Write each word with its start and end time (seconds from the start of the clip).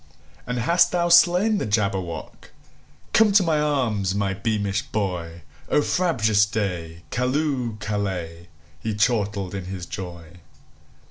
"And 0.47 0.57
hast 0.57 0.91
thou 0.91 1.09
slain 1.09 1.59
the 1.59 1.65
Jabberwock? 1.67 2.49
Come 3.13 3.31
to 3.33 3.43
my 3.43 3.59
arms, 3.59 4.15
my 4.15 4.33
beamish 4.33 4.81
boy!O 4.87 5.83
frabjous 5.83 6.47
day! 6.47 7.03
Callooh! 7.11 7.77
Callay!"He 7.79 8.95
chortled 8.95 9.53
in 9.53 9.65
his 9.65 9.85
joy. 9.85 10.37